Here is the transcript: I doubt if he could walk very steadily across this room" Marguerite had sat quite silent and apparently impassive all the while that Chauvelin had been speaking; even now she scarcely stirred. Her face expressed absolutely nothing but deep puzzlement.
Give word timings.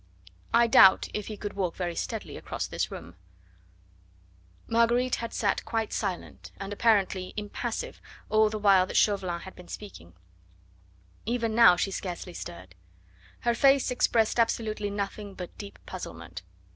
I 0.51 0.65
doubt 0.65 1.09
if 1.13 1.27
he 1.27 1.37
could 1.37 1.53
walk 1.53 1.75
very 1.75 1.93
steadily 1.95 2.35
across 2.35 2.65
this 2.65 2.89
room" 2.89 3.15
Marguerite 4.67 5.17
had 5.17 5.31
sat 5.31 5.63
quite 5.63 5.93
silent 5.93 6.51
and 6.59 6.73
apparently 6.73 7.35
impassive 7.37 8.01
all 8.27 8.49
the 8.49 8.57
while 8.57 8.87
that 8.87 8.97
Chauvelin 8.97 9.41
had 9.41 9.55
been 9.55 9.67
speaking; 9.67 10.13
even 11.27 11.53
now 11.53 11.75
she 11.75 11.91
scarcely 11.91 12.33
stirred. 12.33 12.73
Her 13.41 13.53
face 13.53 13.91
expressed 13.91 14.39
absolutely 14.39 14.89
nothing 14.89 15.35
but 15.35 15.55
deep 15.59 15.77
puzzlement. 15.85 16.41